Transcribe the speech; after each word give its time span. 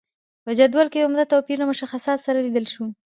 په 0.43 0.51
جدول 0.59 0.87
کې 0.91 1.05
عمده 1.05 1.25
توپیرونه 1.31 1.65
مشخصاتو 1.71 2.25
سره 2.27 2.43
لیدلای 2.45 2.71
شو. 2.73 2.85